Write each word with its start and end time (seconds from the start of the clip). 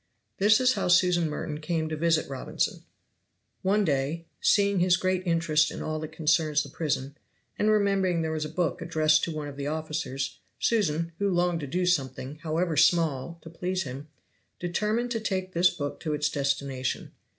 This 0.39 0.59
is 0.59 0.73
how 0.73 0.87
Susan 0.87 1.29
Merton 1.29 1.59
came 1.59 1.87
to 1.89 1.95
visit 1.95 2.27
Robinson. 2.27 2.81
One 3.61 3.85
day, 3.85 4.25
seeing 4.41 4.79
his 4.79 4.97
great 4.97 5.21
interest 5.27 5.69
in 5.69 5.83
all 5.83 5.99
that 5.99 6.11
concerned 6.11 6.57
the 6.63 6.69
prison, 6.69 7.15
and 7.59 7.69
remembering 7.69 8.23
there 8.23 8.31
was 8.31 8.43
a 8.43 8.49
book 8.49 8.81
addressed 8.81 9.23
to 9.25 9.31
one 9.31 9.47
of 9.47 9.57
the 9.57 9.67
officers, 9.67 10.39
Susan, 10.59 11.11
who 11.19 11.29
longed 11.29 11.59
to 11.59 11.67
do 11.67 11.85
something, 11.85 12.37
however 12.37 12.75
small, 12.75 13.37
to 13.43 13.49
please 13.51 13.83
him, 13.83 14.07
determined 14.59 15.11
to 15.11 15.19
take 15.19 15.53
this 15.53 15.69
book 15.69 15.99
to 15.99 16.15
its 16.15 16.29
destination. 16.29 17.11